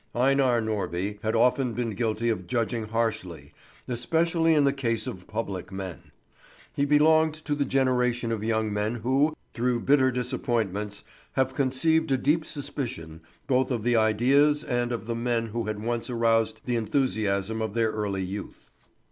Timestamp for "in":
4.55-4.63